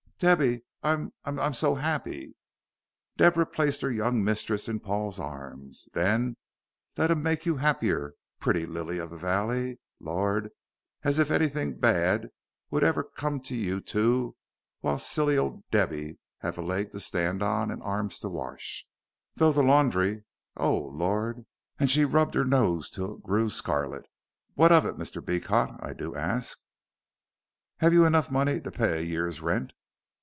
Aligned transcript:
"Debby 0.23 0.61
I'm 0.83 1.13
I'm 1.25 1.55
so 1.55 1.73
happy!" 1.73 2.35
Deborah 3.17 3.47
placed 3.47 3.81
her 3.81 3.89
young 3.89 4.23
mistress 4.23 4.67
in 4.67 4.79
Paul's 4.79 5.19
arms. 5.19 5.89
"Then 5.93 6.37
let 6.95 7.09
'im 7.09 7.23
make 7.23 7.47
you 7.47 7.57
'appier, 7.57 8.13
pretty 8.39 8.67
lily 8.67 8.99
of 8.99 9.09
the 9.09 9.17
valley. 9.17 9.79
Lor', 9.99 10.51
as 11.01 11.17
if 11.17 11.31
anything 11.31 11.79
bad 11.79 12.29
'ud 12.71 12.83
ever 12.83 13.03
come 13.03 13.39
to 13.39 13.55
you 13.55 13.81
two 13.81 14.35
while 14.81 14.99
silly 14.99 15.39
old 15.39 15.67
Debby 15.71 16.19
have 16.41 16.55
a 16.59 16.61
leg 16.61 16.91
to 16.91 16.99
stan' 16.99 17.41
on 17.41 17.71
an' 17.71 17.81
arms 17.81 18.19
to 18.19 18.29
wash. 18.29 18.85
Though 19.33 19.51
the 19.51 19.63
laundry 19.63 20.25
oh, 20.55 20.77
lor'!" 20.79 21.37
and 21.79 21.89
she 21.89 22.05
rubbed 22.05 22.35
her 22.35 22.45
nose 22.45 22.91
till 22.91 23.15
it 23.15 23.23
grew 23.23 23.49
scarlet, 23.49 24.05
"what 24.53 24.71
of 24.71 24.85
it, 24.85 24.97
Mr. 24.99 25.19
Beecot, 25.19 25.79
I 25.83 25.93
do 25.93 26.13
ask?" 26.15 26.59
"Have 27.77 27.91
you 27.91 28.05
enough 28.05 28.29
money 28.29 28.61
to 28.61 28.69
pay 28.69 28.99
a 28.99 29.03
year's 29.03 29.41
rent?" 29.41 29.73